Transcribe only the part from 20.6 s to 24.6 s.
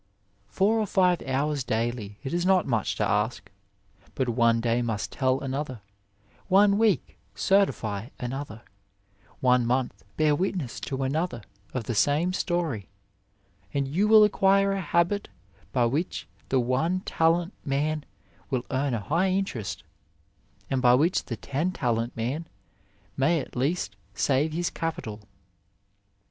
and by which the ten talent man may at least save